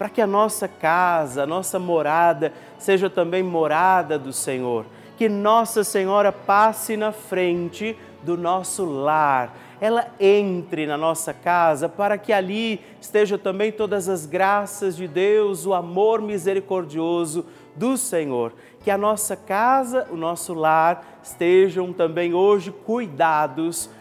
para 0.00 0.08
que 0.08 0.22
a 0.22 0.26
nossa 0.26 0.66
casa, 0.66 1.42
a 1.42 1.46
nossa 1.46 1.78
morada, 1.78 2.54
seja 2.78 3.10
também 3.10 3.42
morada 3.42 4.18
do 4.18 4.32
Senhor. 4.32 4.86
Que 5.18 5.28
Nossa 5.28 5.84
Senhora 5.84 6.32
passe 6.32 6.96
na 6.96 7.12
frente 7.12 7.94
do 8.22 8.34
nosso 8.34 8.86
lar, 8.86 9.54
ela 9.78 10.06
entre 10.18 10.86
na 10.86 10.96
nossa 10.96 11.34
casa 11.34 11.86
para 11.86 12.16
que 12.16 12.32
ali 12.32 12.80
estejam 12.98 13.36
também 13.36 13.70
todas 13.70 14.08
as 14.08 14.24
graças 14.24 14.96
de 14.96 15.06
Deus, 15.06 15.66
o 15.66 15.74
amor 15.74 16.22
misericordioso 16.22 17.44
do 17.76 17.98
Senhor. 17.98 18.54
Que 18.82 18.90
a 18.90 18.96
nossa 18.96 19.36
casa, 19.36 20.08
o 20.10 20.16
nosso 20.16 20.54
lar 20.54 21.20
estejam 21.22 21.92
também 21.92 22.32
hoje 22.32 22.70
cuidados 22.70 23.90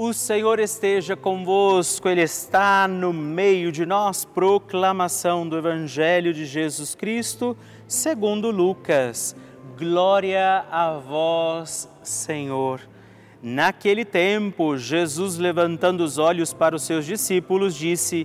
O 0.00 0.12
Senhor 0.12 0.60
esteja 0.60 1.16
convosco, 1.16 2.08
Ele 2.08 2.22
está 2.22 2.86
no 2.86 3.12
meio 3.12 3.72
de 3.72 3.84
nós. 3.84 4.24
Proclamação 4.24 5.48
do 5.48 5.58
Evangelho 5.58 6.32
de 6.32 6.46
Jesus 6.46 6.94
Cristo, 6.94 7.56
segundo 7.88 8.48
Lucas. 8.52 9.34
Glória 9.76 10.64
a 10.70 10.92
vós, 10.92 11.90
Senhor. 12.00 12.80
Naquele 13.42 14.04
tempo, 14.04 14.76
Jesus, 14.78 15.36
levantando 15.36 16.04
os 16.04 16.16
olhos 16.16 16.52
para 16.52 16.76
os 16.76 16.84
seus 16.84 17.04
discípulos, 17.04 17.74
disse: 17.74 18.24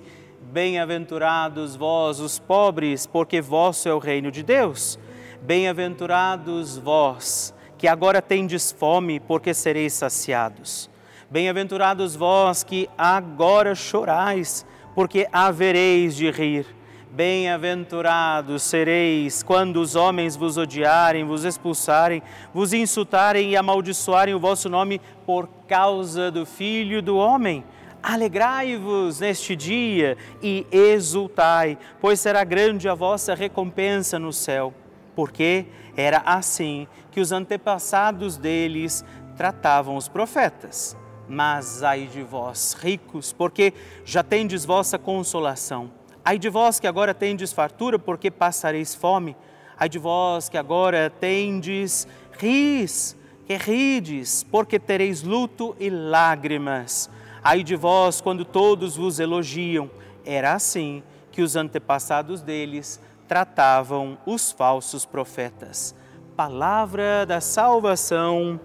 Bem-aventurados 0.52 1.76
vós, 1.76 2.20
os 2.20 2.38
pobres, 2.38 3.08
porque 3.08 3.42
vosso 3.42 3.90
é 3.90 3.94
o 3.96 3.98
reino 3.98 4.30
de 4.30 4.44
Deus. 4.44 5.00
Bem-aventurados 5.42 6.78
vós, 6.78 7.52
que 7.80 7.88
agora 7.88 8.22
tendes 8.22 8.72
fome, 8.72 9.20
porque 9.20 9.56
sereis 9.56 9.94
saciados. 9.94 10.93
Bem-aventurados 11.34 12.16
vós 12.16 12.64
que 12.64 12.88
agora 12.96 13.74
chorais, 13.74 14.64
porque 14.94 15.28
havereis 15.34 16.16
de 16.16 16.30
rir. 16.30 16.64
Bem-aventurados 17.10 18.62
sereis 18.62 19.42
quando 19.42 19.78
os 19.78 19.96
homens 19.96 20.36
vos 20.36 20.60
odiarem, 20.60 21.26
vos 21.26 21.44
expulsarem, 21.44 22.22
vos 22.54 22.72
insultarem 22.72 23.50
e 23.50 23.58
amaldiçoarem 23.58 24.36
o 24.36 24.40
vosso 24.40 24.70
nome 24.70 25.02
por 25.26 25.50
causa 25.68 26.30
do 26.30 26.46
Filho 26.46 27.02
do 27.02 27.18
Homem. 27.18 27.64
Alegrai-vos 28.04 29.20
neste 29.20 29.56
dia 29.56 30.16
e 30.40 30.68
exultai, 30.72 31.80
pois 32.00 32.20
será 32.20 32.44
grande 32.44 32.88
a 32.88 32.94
vossa 32.94 33.34
recompensa 33.34 34.20
no 34.20 34.32
céu. 34.32 34.72
Porque 35.16 35.66
era 35.98 36.22
assim 36.28 36.88
que 37.10 37.20
os 37.20 37.32
antepassados 37.32 38.38
deles 38.38 39.04
tratavam 39.36 39.96
os 39.96 40.08
profetas. 40.08 40.96
Mas 41.28 41.84
ai 41.84 42.08
de 42.12 42.22
vós, 42.22 42.74
ricos, 42.74 43.32
porque 43.32 43.74
já 44.04 44.24
tendes 44.24 44.66
vossa 44.66 45.00
consolação. 45.00 45.92
Ai 46.24 46.38
de 46.38 46.50
vós 46.50 46.80
que 46.80 46.88
agora 46.88 47.14
tendes 47.14 47.52
fartura, 47.52 47.98
porque 47.98 48.30
passareis 48.30 48.94
fome. 48.94 49.36
Ai 49.78 49.90
de 49.90 50.00
vós 50.00 50.50
que 50.50 50.58
agora 50.58 51.10
tendes 51.10 52.08
ris, 52.38 53.18
que 53.46 53.56
rides, 53.58 54.44
porque 54.44 54.80
tereis 54.80 55.24
luto 55.24 55.76
e 55.80 55.90
lágrimas. 55.90 57.10
Ai 57.44 57.64
de 57.64 57.76
vós 57.76 58.22
quando 58.22 58.46
todos 58.46 58.96
vos 58.96 59.20
elogiam. 59.20 59.90
Era 60.26 60.54
assim 60.54 61.04
que 61.32 61.42
os 61.42 61.56
antepassados 61.56 62.42
deles 62.42 63.02
tratavam 63.28 64.18
os 64.26 64.52
falsos 64.52 65.06
profetas. 65.06 65.96
Palavra 66.36 67.26
da 67.26 67.42
salvação. 67.42 68.60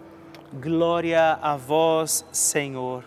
Glória 0.52 1.38
a 1.43 1.59
vós, 1.59 2.25
Senhor. 2.33 3.05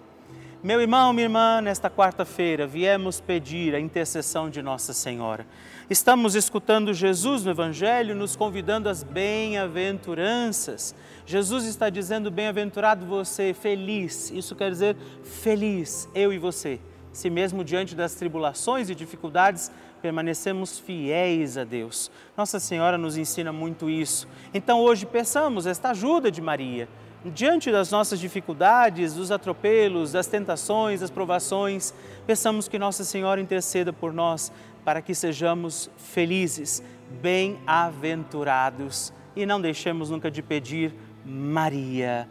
Meu 0.62 0.80
irmão, 0.80 1.12
minha 1.12 1.26
irmã, 1.26 1.60
nesta 1.60 1.90
quarta-feira 1.90 2.68
viemos 2.68 3.20
pedir 3.20 3.74
a 3.74 3.80
intercessão 3.80 4.48
de 4.48 4.62
Nossa 4.62 4.94
Senhora. 4.94 5.48
Estamos 5.90 6.36
escutando 6.36 6.94
Jesus 6.94 7.44
no 7.44 7.50
Evangelho 7.50 8.16
nos 8.16 8.36
convidando 8.36 8.88
às 8.88 9.02
bem-aventuranças. 9.02 10.94
Jesus 11.26 11.66
está 11.66 11.90
dizendo: 11.90 12.30
bem-aventurado 12.30 13.08
você, 13.08 13.56
feliz. 13.56 14.30
Isso 14.30 14.56
quer 14.56 14.70
dizer 14.70 14.96
feliz, 15.24 16.08
eu 16.14 16.32
e 16.32 16.38
você. 16.38 16.80
Se 17.12 17.28
mesmo 17.28 17.64
diante 17.64 17.96
das 17.96 18.14
tribulações 18.14 18.88
e 18.88 18.94
dificuldades 18.94 19.72
permanecemos 20.00 20.78
fiéis 20.78 21.58
a 21.58 21.64
Deus. 21.64 22.12
Nossa 22.38 22.60
Senhora 22.60 23.00
nos 23.00 23.18
ensina 23.18 23.52
muito 23.52 23.90
isso. 23.90 24.28
Então 24.54 24.80
hoje 24.80 25.08
peçamos 25.08 25.66
esta 25.66 25.90
ajuda 25.90 26.30
de 26.30 26.40
Maria. 26.40 26.88
Diante 27.24 27.72
das 27.72 27.92
nossas 27.92 28.20
dificuldades, 28.20 29.14
dos 29.14 29.32
atropelos, 29.32 30.12
das 30.12 30.26
tentações, 30.26 31.02
das 31.02 31.12
provações, 31.12 31.94
peçamos 32.26 32.68
que 32.68 32.80
Nossa 32.80 33.04
Senhora 33.04 33.40
interceda 33.40 33.94
por 33.94 34.12
nós 34.12 34.52
para 34.84 35.04
que 35.04 35.14
sejamos 35.14 35.88
felizes, 35.98 36.82
bem-aventurados 37.22 39.14
e 39.36 39.46
não 39.46 39.62
deixemos 39.62 40.10
nunca 40.10 40.32
de 40.32 40.42
pedir 40.42 40.96
Maria, 41.24 42.28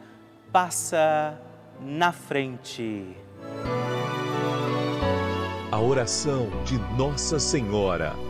passa 0.50 1.40
na 1.80 2.11
frente. 2.11 3.14
A 5.70 5.78
oração 5.78 6.49
de 6.64 6.76
Nossa 6.97 7.38
Senhora. 7.38 8.29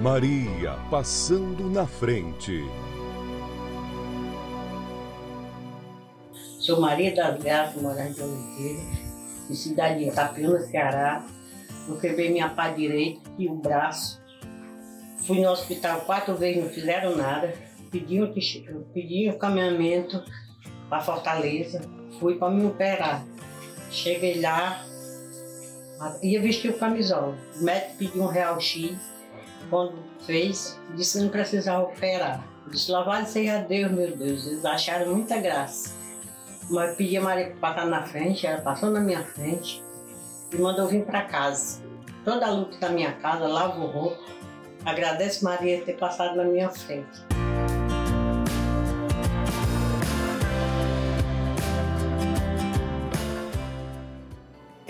Maria 0.00 0.78
passando 0.90 1.68
na 1.70 1.86
frente. 1.86 2.64
Sou 6.58 6.80
Maria 6.80 7.14
das 7.14 7.42
Graças, 7.42 7.80
morante 7.80 8.14
de 8.14 8.22
Oliveira, 8.22 8.82
de 9.48 9.56
cidade 9.56 9.98
de 9.98 10.10
Itapiúna, 10.10 10.60
Ceará. 10.60 11.24
Eu 11.88 11.98
quebrei 11.98 12.30
minha 12.30 12.48
pá 12.48 12.68
direita 12.68 13.20
e 13.38 13.48
o 13.48 13.54
braço. 13.54 14.20
Fui 15.26 15.40
no 15.40 15.50
hospital 15.50 16.00
quatro 16.02 16.36
vezes, 16.36 16.62
não 16.62 16.70
fizeram 16.70 17.16
nada 17.16 17.52
pedi 17.90 18.22
um, 18.22 18.32
pedi 18.94 19.28
um 19.28 19.38
caminhamento 19.38 20.22
para 20.88 21.00
Fortaleza, 21.00 21.82
fui 22.18 22.36
para 22.36 22.50
me 22.50 22.64
operar. 22.64 23.24
Cheguei 23.90 24.40
lá, 24.40 24.84
ia 26.22 26.40
vestir 26.40 26.70
o 26.70 26.78
camisola. 26.78 27.36
O 27.60 27.64
médico 27.64 27.96
pediu 27.98 28.22
um 28.22 28.26
real 28.26 28.60
X, 28.60 28.96
quando 29.70 29.94
fez, 30.26 30.78
disse 30.94 31.16
que 31.16 31.24
não 31.24 31.30
precisava 31.30 31.84
operar. 31.84 32.44
Disse, 32.68 32.90
louvado 32.90 33.26
seja 33.26 33.58
Deus, 33.58 33.90
meu 33.90 34.16
Deus, 34.16 34.46
eles 34.46 34.64
acharam 34.64 35.12
muita 35.12 35.38
graça. 35.38 35.94
Mas 36.68 36.96
pedi 36.96 37.16
a 37.16 37.22
Maria 37.22 37.46
para 37.58 37.72
passar 37.72 37.86
na 37.86 38.02
frente, 38.02 38.46
ela 38.46 38.60
passou 38.60 38.90
na 38.90 39.00
minha 39.00 39.24
frente 39.24 39.82
e 40.52 40.56
mandou 40.56 40.86
vir 40.86 41.04
para 41.04 41.22
casa. 41.22 41.82
Toda 42.24 42.46
a 42.46 42.50
luta 42.50 42.76
da 42.78 42.90
minha 42.90 43.12
casa, 43.12 43.48
lavo 43.48 43.86
roupa, 43.86 44.22
agradeço 44.84 45.44
Maria 45.44 45.82
ter 45.82 45.96
passado 45.96 46.36
na 46.36 46.44
minha 46.44 46.68
frente. 46.68 47.29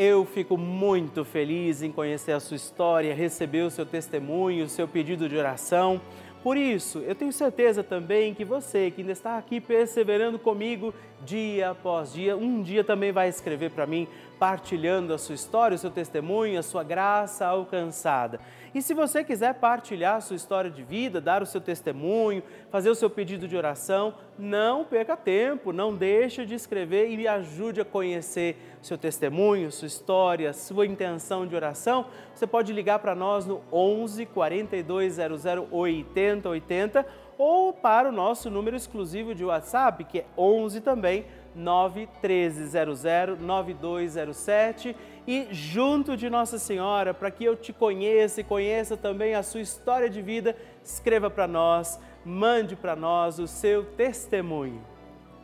Eu 0.02 0.24
fico 0.24 0.56
muito 0.56 1.26
feliz 1.26 1.82
em 1.82 1.92
conhecer 1.92 2.32
a 2.32 2.40
sua 2.40 2.56
história, 2.56 3.14
receber 3.14 3.64
o 3.64 3.70
seu 3.70 3.84
testemunho, 3.84 4.64
o 4.64 4.68
seu 4.68 4.88
pedido 4.88 5.28
de 5.28 5.36
oração. 5.36 6.00
Por 6.42 6.56
isso, 6.56 7.00
eu 7.00 7.14
tenho 7.14 7.30
certeza 7.30 7.84
também 7.84 8.32
que 8.32 8.42
você 8.42 8.90
que 8.90 9.02
ainda 9.02 9.12
está 9.12 9.36
aqui 9.36 9.60
perseverando 9.60 10.38
comigo 10.38 10.94
dia 11.22 11.72
após 11.72 12.14
dia, 12.14 12.34
um 12.34 12.62
dia 12.62 12.82
também 12.82 13.12
vai 13.12 13.28
escrever 13.28 13.72
para 13.72 13.86
mim, 13.86 14.08
partilhando 14.40 15.12
a 15.12 15.18
sua 15.18 15.34
história, 15.34 15.74
o 15.74 15.78
seu 15.78 15.90
testemunho, 15.90 16.58
a 16.58 16.62
sua 16.62 16.82
graça 16.82 17.46
alcançada. 17.46 18.40
E 18.74 18.80
se 18.80 18.94
você 18.94 19.22
quiser 19.22 19.52
partilhar 19.56 20.16
a 20.16 20.20
sua 20.22 20.34
história 20.34 20.70
de 20.70 20.82
vida, 20.82 21.20
dar 21.20 21.42
o 21.42 21.46
seu 21.46 21.60
testemunho, 21.60 22.42
fazer 22.70 22.88
o 22.88 22.94
seu 22.94 23.10
pedido 23.10 23.46
de 23.46 23.54
oração, 23.54 24.14
não 24.38 24.82
perca 24.82 25.14
tempo, 25.14 25.74
não 25.74 25.94
deixe 25.94 26.46
de 26.46 26.54
escrever 26.54 27.10
e 27.10 27.18
me 27.18 27.26
ajude 27.26 27.82
a 27.82 27.84
conhecer 27.84 28.56
seu 28.80 28.96
testemunho, 28.96 29.70
sua 29.70 29.88
história, 29.88 30.54
sua 30.54 30.86
intenção 30.86 31.46
de 31.46 31.54
oração. 31.54 32.06
Você 32.34 32.46
pode 32.46 32.72
ligar 32.72 32.98
para 33.00 33.14
nós 33.14 33.44
no 33.44 33.60
11 33.70 34.24
4200 34.24 35.44
8080 35.70 37.04
ou 37.36 37.74
para 37.74 38.08
o 38.08 38.12
nosso 38.12 38.48
número 38.48 38.76
exclusivo 38.76 39.34
de 39.34 39.44
WhatsApp, 39.44 40.04
que 40.04 40.20
é 40.20 40.24
11 40.36 40.80
também 40.80 41.26
91300 41.54 43.40
9207 43.40 44.96
e 45.26 45.48
junto 45.50 46.16
de 46.16 46.30
Nossa 46.30 46.58
Senhora, 46.58 47.12
para 47.12 47.30
que 47.30 47.44
eu 47.44 47.56
te 47.56 47.72
conheça 47.72 48.40
e 48.40 48.44
conheça 48.44 48.96
também 48.96 49.34
a 49.34 49.42
sua 49.42 49.60
história 49.60 50.08
de 50.08 50.22
vida, 50.22 50.56
escreva 50.82 51.28
para 51.30 51.46
nós 51.46 51.98
mande 52.24 52.76
para 52.76 52.94
nós 52.94 53.38
o 53.38 53.46
seu 53.46 53.84
testemunho. 53.84 54.80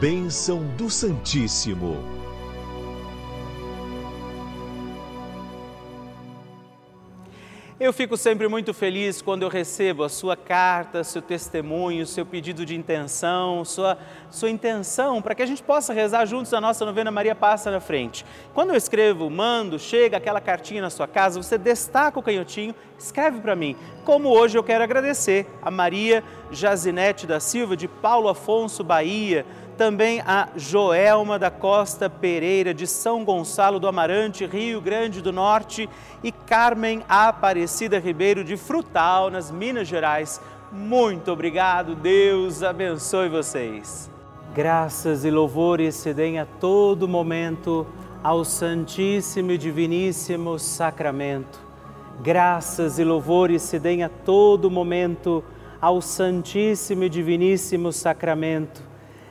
Bênção 0.00 0.64
do 0.76 0.88
Santíssimo. 0.90 1.96
Eu 7.84 7.92
fico 7.92 8.16
sempre 8.16 8.48
muito 8.48 8.72
feliz 8.72 9.20
quando 9.20 9.42
eu 9.42 9.50
recebo 9.50 10.04
a 10.04 10.08
sua 10.08 10.34
carta, 10.34 11.04
seu 11.04 11.20
testemunho, 11.20 12.06
seu 12.06 12.24
pedido 12.24 12.64
de 12.64 12.74
intenção, 12.74 13.62
sua, 13.62 13.98
sua 14.30 14.48
intenção 14.48 15.20
para 15.20 15.34
que 15.34 15.42
a 15.42 15.46
gente 15.46 15.62
possa 15.62 15.92
rezar 15.92 16.24
juntos 16.24 16.54
a 16.54 16.62
nossa 16.62 16.82
novena 16.86 17.10
Maria 17.10 17.34
Passa 17.34 17.70
na 17.70 17.80
Frente. 17.80 18.24
Quando 18.54 18.70
eu 18.70 18.76
escrevo, 18.76 19.28
mando, 19.28 19.78
chega 19.78 20.16
aquela 20.16 20.40
cartinha 20.40 20.80
na 20.80 20.88
sua 20.88 21.06
casa, 21.06 21.42
você 21.42 21.58
destaca 21.58 22.18
o 22.18 22.22
canhotinho, 22.22 22.74
escreve 22.98 23.38
para 23.42 23.54
mim. 23.54 23.76
Como 24.02 24.30
hoje 24.30 24.56
eu 24.56 24.64
quero 24.64 24.82
agradecer 24.82 25.46
a 25.60 25.70
Maria 25.70 26.24
Jazinete 26.50 27.26
da 27.26 27.38
Silva, 27.38 27.76
de 27.76 27.86
Paulo 27.86 28.30
Afonso, 28.30 28.82
Bahia 28.82 29.44
também 29.74 30.20
a 30.20 30.48
Joelma 30.56 31.38
da 31.38 31.50
Costa 31.50 32.08
Pereira, 32.08 32.72
de 32.72 32.86
São 32.86 33.24
Gonçalo 33.24 33.78
do 33.78 33.88
Amarante, 33.88 34.46
Rio 34.46 34.80
Grande 34.80 35.20
do 35.20 35.32
Norte, 35.32 35.88
e 36.22 36.32
Carmen 36.32 37.02
Aparecida 37.08 37.98
Ribeiro, 37.98 38.44
de 38.44 38.56
Frutal, 38.56 39.30
nas 39.30 39.50
Minas 39.50 39.88
Gerais. 39.88 40.40
Muito 40.72 41.30
obrigado, 41.32 41.94
Deus 41.94 42.62
abençoe 42.62 43.28
vocês. 43.28 44.10
Graças 44.54 45.24
e 45.24 45.30
louvores 45.30 45.96
se 45.96 46.14
deem 46.14 46.38
a 46.38 46.46
todo 46.46 47.08
momento 47.08 47.86
ao 48.22 48.44
Santíssimo 48.44 49.50
e 49.50 49.58
Diviníssimo 49.58 50.58
Sacramento. 50.58 51.58
Graças 52.22 52.98
e 52.98 53.04
louvores 53.04 53.62
se 53.62 53.78
deem 53.78 54.04
a 54.04 54.08
todo 54.08 54.70
momento 54.70 55.42
ao 55.80 56.00
Santíssimo 56.00 57.04
e 57.04 57.08
Diviníssimo 57.08 57.92
Sacramento 57.92 58.83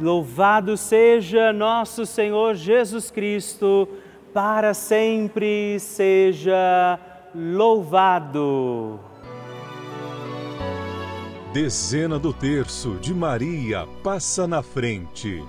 Louvado 0.00 0.76
seja 0.76 1.52
nosso 1.52 2.04
Senhor 2.04 2.54
Jesus 2.54 3.10
Cristo 3.10 3.88
para 4.32 4.74
sempre 4.74 5.78
seja 5.80 6.98
louvado. 7.34 9.00
Dezena 11.52 12.18
do 12.18 12.32
terço 12.32 12.96
de 12.96 13.14
Maria 13.14 13.88
passa 14.02 14.46
na 14.46 14.62
frente. 14.62 15.42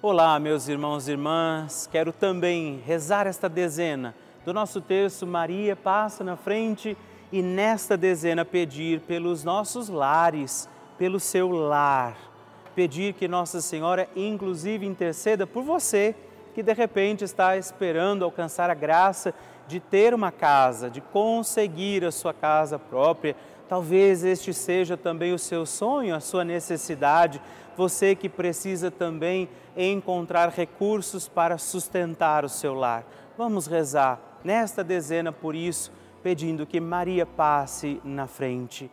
Olá, 0.00 0.38
meus 0.38 0.68
irmãos 0.68 1.08
e 1.08 1.12
irmãs, 1.12 1.88
quero 1.90 2.12
também 2.12 2.80
rezar 2.86 3.26
esta 3.26 3.48
dezena 3.48 4.14
do 4.44 4.52
nosso 4.52 4.80
terço 4.80 5.26
Maria 5.26 5.76
passa 5.76 6.24
na 6.24 6.36
frente 6.36 6.96
e 7.30 7.40
nesta 7.40 7.96
dezena 7.96 8.44
pedir 8.44 9.00
pelos 9.00 9.44
nossos 9.44 9.88
lares, 9.88 10.68
pelo 10.98 11.18
seu 11.18 11.50
lar 11.50 12.32
pedir 12.74 13.14
que 13.14 13.28
Nossa 13.28 13.60
Senhora, 13.60 14.08
inclusive, 14.16 14.86
interceda 14.86 15.46
por 15.46 15.62
você 15.62 16.14
que 16.54 16.62
de 16.62 16.72
repente 16.72 17.24
está 17.24 17.56
esperando 17.56 18.24
alcançar 18.24 18.68
a 18.68 18.74
graça 18.74 19.32
de 19.66 19.80
ter 19.80 20.12
uma 20.12 20.30
casa, 20.30 20.90
de 20.90 21.00
conseguir 21.00 22.04
a 22.04 22.12
sua 22.12 22.34
casa 22.34 22.78
própria. 22.78 23.34
Talvez 23.68 24.22
este 24.22 24.52
seja 24.52 24.96
também 24.96 25.32
o 25.32 25.38
seu 25.38 25.64
sonho, 25.64 26.14
a 26.14 26.20
sua 26.20 26.44
necessidade. 26.44 27.40
Você 27.74 28.14
que 28.14 28.28
precisa 28.28 28.90
também 28.90 29.48
encontrar 29.74 30.50
recursos 30.50 31.26
para 31.26 31.56
sustentar 31.56 32.44
o 32.44 32.50
seu 32.50 32.74
lar. 32.74 33.06
Vamos 33.38 33.66
rezar 33.66 34.20
nesta 34.44 34.84
dezena 34.84 35.32
por 35.32 35.54
isso, 35.54 35.90
pedindo 36.22 36.66
que 36.66 36.80
Maria 36.80 37.24
passe 37.24 37.98
na 38.04 38.26
frente. 38.26 38.90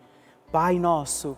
Pai 0.50 0.80
nosso, 0.80 1.38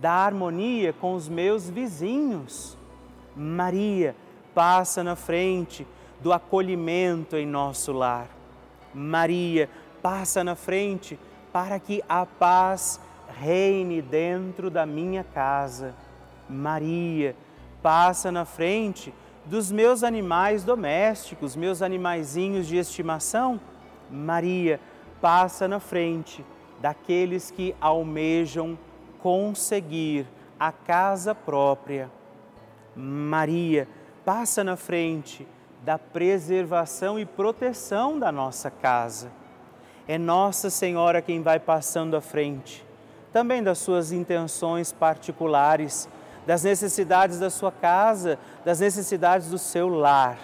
da 0.00 0.12
harmonia 0.12 0.92
com 0.92 1.14
os 1.14 1.28
meus 1.28 1.68
vizinhos. 1.68 2.76
Maria 3.36 4.14
passa 4.54 5.02
na 5.04 5.16
frente 5.16 5.86
do 6.20 6.32
acolhimento 6.32 7.36
em 7.36 7.46
nosso 7.46 7.92
lar. 7.92 8.28
Maria 8.94 9.68
passa 10.02 10.42
na 10.42 10.54
frente 10.54 11.18
para 11.52 11.78
que 11.78 12.02
a 12.08 12.24
paz 12.24 13.00
reine 13.28 14.00
dentro 14.00 14.70
da 14.70 14.86
minha 14.86 15.22
casa. 15.22 15.94
Maria 16.48 17.36
passa 17.82 18.32
na 18.32 18.44
frente 18.44 19.12
dos 19.44 19.70
meus 19.70 20.02
animais 20.02 20.64
domésticos, 20.64 21.56
meus 21.56 21.82
animaizinhos 21.82 22.66
de 22.66 22.76
estimação. 22.76 23.60
Maria 24.10 24.80
passa 25.20 25.66
na 25.66 25.80
frente 25.80 26.44
daqueles 26.80 27.50
que 27.50 27.74
almejam 27.80 28.78
conseguir 29.22 30.26
a 30.58 30.72
casa 30.72 31.34
própria. 31.34 32.10
Maria 32.94 33.88
passa 34.24 34.64
na 34.64 34.76
frente 34.76 35.46
da 35.84 35.98
preservação 35.98 37.18
e 37.18 37.24
proteção 37.24 38.18
da 38.18 38.32
nossa 38.32 38.70
casa. 38.70 39.30
É 40.06 40.18
Nossa 40.18 40.70
Senhora 40.70 41.22
quem 41.22 41.42
vai 41.42 41.60
passando 41.60 42.16
à 42.16 42.20
frente, 42.20 42.84
também 43.32 43.62
das 43.62 43.78
suas 43.78 44.10
intenções 44.10 44.92
particulares, 44.92 46.08
das 46.46 46.64
necessidades 46.64 47.38
da 47.38 47.50
sua 47.50 47.70
casa, 47.70 48.38
das 48.64 48.80
necessidades 48.80 49.50
do 49.50 49.58
seu 49.58 49.88
lar. 49.88 50.38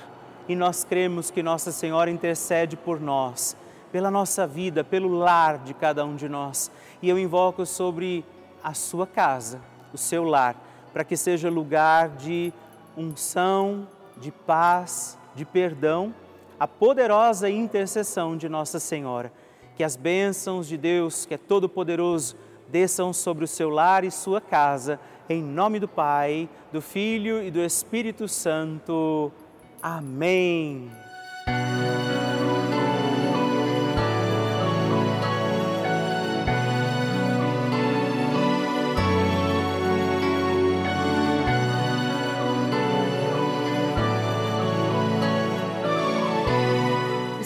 E 0.47 0.55
nós 0.55 0.85
cremos 0.85 1.31
que 1.31 1.43
Nossa 1.43 1.73
Senhora 1.73 2.11
intercede 2.11 2.77
por 2.77 3.01
nós, 3.01 3.57
pela 3.91 4.11
nossa 4.11 4.47
vida, 4.47 4.85
pelo 4.85 5.09
lar 5.09 5.59
de 5.59 5.73
cada 5.73 6.05
um 6.05 6.15
de 6.15 6.29
nós. 6.29 6.71
E 7.01 7.09
eu 7.09 7.19
invoco 7.19 7.65
sobre 7.65 8.23
a 8.65 8.73
sua 8.73 9.07
casa, 9.07 9.61
o 9.93 9.99
seu 9.99 10.25
lar, 10.25 10.57
para 10.93 11.05
que 11.05 11.17
seja 11.17 11.51
lugar 11.51 12.09
de 12.09 12.53
unção, 12.97 13.87
de 14.17 14.33
paz, 14.33 15.19
de 15.35 15.45
perdão, 15.45 16.15
a 16.59 16.67
poderosa 16.67 17.51
intercessão 17.51 18.37
de 18.37 18.49
Nossa 18.49 18.81
Senhora. 18.81 19.31
Que 19.77 19.85
as 19.85 19.97
bênçãos 19.97 20.67
de 20.67 20.79
Deus, 20.79 21.27
que 21.27 21.35
é 21.35 21.39
todo-poderoso, 21.39 22.37
desçam 22.69 23.13
sobre 23.13 23.45
o 23.45 23.49
seu 23.49 23.69
lar 23.69 24.05
e 24.05 24.11
sua 24.11 24.41
casa, 24.41 24.99
em 25.29 25.43
nome 25.43 25.79
do 25.79 25.89
Pai, 25.89 26.49
do 26.73 26.81
Filho 26.81 27.43
e 27.43 27.51
do 27.51 27.61
Espírito 27.61 28.27
Santo. 28.29 29.31
Amém. 29.83 31.04